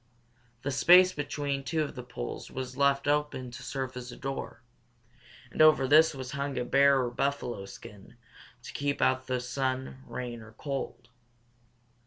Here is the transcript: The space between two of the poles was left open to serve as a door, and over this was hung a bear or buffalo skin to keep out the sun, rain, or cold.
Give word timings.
The 0.63 0.71
space 0.71 1.13
between 1.13 1.63
two 1.63 1.83
of 1.83 1.93
the 1.93 2.01
poles 2.01 2.49
was 2.49 2.75
left 2.75 3.07
open 3.07 3.51
to 3.51 3.61
serve 3.61 3.95
as 3.95 4.11
a 4.11 4.17
door, 4.17 4.63
and 5.51 5.61
over 5.61 5.87
this 5.87 6.15
was 6.15 6.31
hung 6.31 6.57
a 6.57 6.65
bear 6.65 6.99
or 7.03 7.11
buffalo 7.11 7.65
skin 7.65 8.15
to 8.63 8.73
keep 8.73 8.99
out 8.99 9.27
the 9.27 9.39
sun, 9.39 10.01
rain, 10.07 10.41
or 10.41 10.53
cold. 10.53 11.09